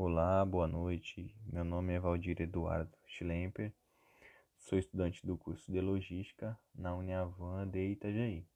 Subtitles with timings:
[0.00, 1.34] Olá, boa noite.
[1.52, 3.72] Meu nome é Valdir Eduardo Schlemper.
[4.56, 8.46] Sou estudante do curso de Logística na Uniavan de Itajaí.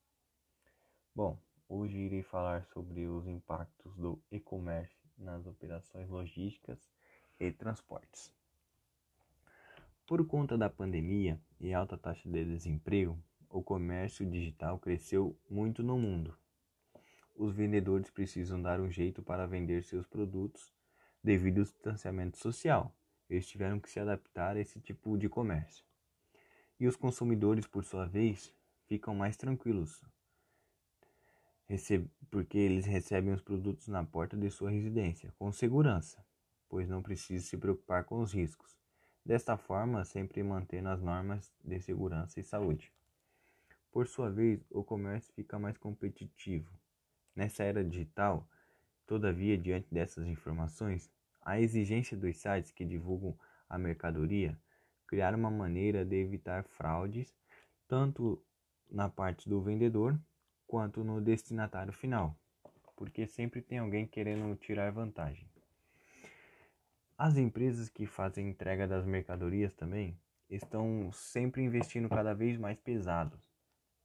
[1.12, 1.36] Bom,
[1.68, 6.78] hoje irei falar sobre os impactos do e-commerce nas operações logísticas
[7.40, 8.32] e transportes.
[10.06, 13.18] Por conta da pandemia e alta taxa de desemprego,
[13.50, 16.38] o comércio digital cresceu muito no mundo.
[17.34, 20.72] Os vendedores precisam dar um jeito para vender seus produtos
[21.22, 22.94] devido ao distanciamento social.
[23.28, 25.84] Eles tiveram que se adaptar a esse tipo de comércio.
[26.78, 28.52] E os consumidores, por sua vez,
[28.86, 30.04] ficam mais tranquilos,
[32.30, 36.22] porque eles recebem os produtos na porta de sua residência, com segurança,
[36.68, 38.76] pois não precisam se preocupar com os riscos.
[39.24, 42.92] Desta forma, sempre mantendo as normas de segurança e saúde.
[43.90, 46.70] Por sua vez, o comércio fica mais competitivo.
[47.34, 48.48] Nessa era digital,
[49.12, 51.10] Todavia, diante dessas informações,
[51.42, 54.58] a exigência dos sites que divulgam a mercadoria
[55.06, 57.36] criar uma maneira de evitar fraudes
[57.86, 58.42] tanto
[58.90, 60.18] na parte do vendedor
[60.66, 62.34] quanto no destinatário final,
[62.96, 65.46] porque sempre tem alguém querendo tirar vantagem.
[67.18, 73.38] As empresas que fazem entrega das mercadorias também estão sempre investindo cada vez mais pesado,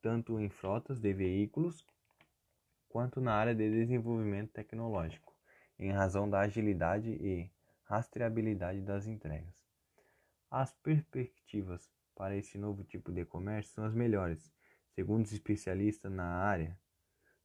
[0.01, 1.87] tanto em frotas de veículos
[2.97, 5.31] quanto na área de desenvolvimento tecnológico,
[5.77, 7.47] em razão da agilidade e
[7.83, 9.63] rastreabilidade das entregas.
[10.49, 14.51] As perspectivas para esse novo tipo de comércio são as melhores.
[14.95, 16.75] Segundo os especialistas na área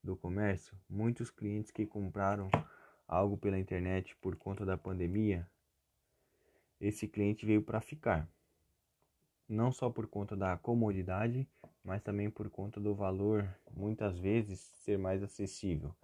[0.02, 2.48] do comércio, muitos clientes que compraram
[3.06, 5.46] algo pela internet por conta da pandemia,
[6.80, 8.26] esse cliente veio para ficar.
[9.46, 11.46] Não só por conta da comodidade,
[11.84, 15.94] mas também por conta do valor muitas vezes ser mais acessível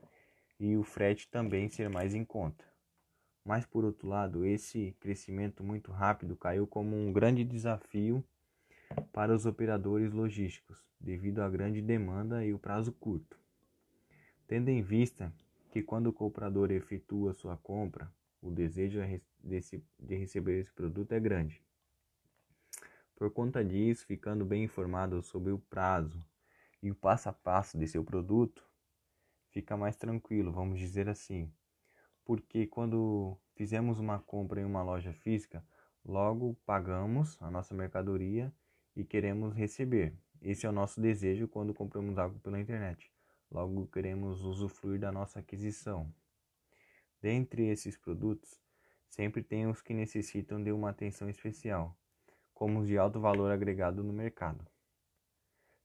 [0.58, 2.64] e o frete também ser mais em conta.
[3.44, 8.22] Mas por outro lado, esse crescimento muito rápido caiu como um grande desafio
[9.12, 13.38] para os operadores logísticos, devido à grande demanda e o prazo curto.
[14.46, 15.32] Tendo em vista
[15.70, 18.10] que quando o comprador efetua sua compra,
[18.42, 19.00] o desejo
[19.42, 21.62] de receber esse produto é grande.
[23.18, 26.24] Por conta disso, ficando bem informado sobre o prazo
[26.80, 28.64] e o passo a passo de seu produto,
[29.50, 31.52] fica mais tranquilo, vamos dizer assim.
[32.24, 35.66] Porque quando fizemos uma compra em uma loja física,
[36.04, 38.54] logo pagamos a nossa mercadoria
[38.94, 40.16] e queremos receber.
[40.40, 43.10] Esse é o nosso desejo quando compramos algo pela internet.
[43.50, 46.08] Logo queremos usufruir da nossa aquisição.
[47.20, 48.62] Dentre esses produtos,
[49.08, 51.98] sempre tem os que necessitam de uma atenção especial
[52.58, 54.66] como os de alto valor agregado no mercado.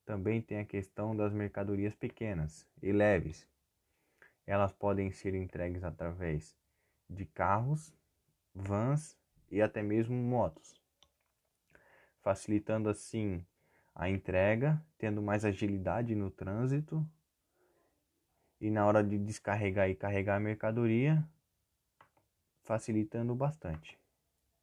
[0.04, 3.48] Também tem a questão das mercadorias pequenas e leves.
[4.48, 6.58] Elas podem ser entregues através
[7.08, 7.94] de carros,
[8.56, 9.16] vans
[9.52, 10.74] e até mesmo motos,
[12.24, 13.46] facilitando assim
[13.94, 17.08] a entrega, tendo mais agilidade no trânsito
[18.60, 21.24] e na hora de descarregar e carregar a mercadoria,
[22.64, 23.96] facilitando bastante.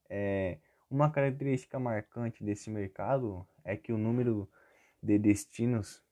[0.08, 0.58] É,
[0.90, 4.50] uma característica marcante desse mercado é que o número
[5.00, 6.02] de destinos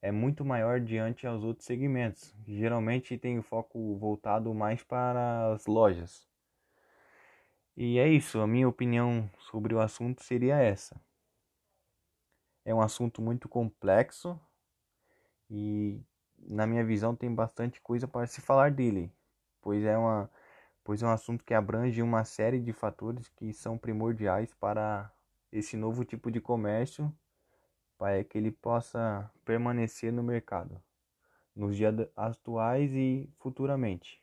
[0.00, 5.66] é muito maior diante aos outros segmentos, geralmente tem o foco voltado mais para as
[5.66, 6.28] lojas.
[7.76, 11.00] E é isso, a minha opinião sobre o assunto seria essa.
[12.64, 14.38] É um assunto muito complexo
[15.50, 16.00] e,
[16.38, 19.12] na minha visão, tem bastante coisa para se falar dele,
[19.60, 20.30] pois é uma
[20.88, 25.12] pois é um assunto que abrange uma série de fatores que são primordiais para
[25.52, 27.14] esse novo tipo de comércio,
[27.98, 30.82] para que ele possa permanecer no mercado,
[31.54, 34.18] nos dias atuais e futuramente.